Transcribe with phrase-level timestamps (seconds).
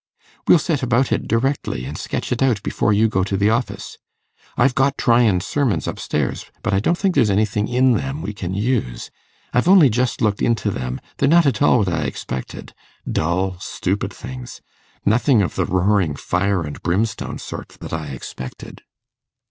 [0.47, 3.99] 'We'll set about it directly, and sketch it out before you go to the office.
[4.57, 8.33] I've got Tryan's sermons up stairs, but I don't think there's anything in them we
[8.33, 9.11] can use.
[9.53, 12.73] I've only just looked into them; they're not at all what I expected
[13.07, 14.59] dull, stupid things
[15.05, 18.81] nothing of the roaring fire and brimstone sort that I expected.